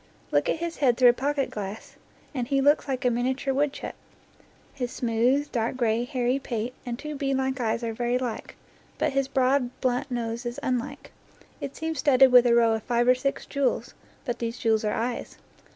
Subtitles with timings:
[0.31, 1.95] Look at his head through a pocket glass,
[2.33, 3.93] and he looks like a minia ture woodchuck.
[4.73, 8.55] His smooth, dark gray, hairy pate and two beadlike eyes are very like;
[8.97, 11.11] but his broad, blunt nose is unlike.
[11.59, 13.93] It seems studded with a row of five or six jewels;
[14.25, 15.37] but these jewels are eyes.